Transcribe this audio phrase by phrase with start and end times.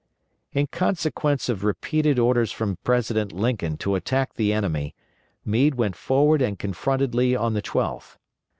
[0.51, 4.95] In consequence of repeated orders from President Lincoln to attack the enemy,
[5.45, 8.17] Meade went forward and confronted Lee on the 12th.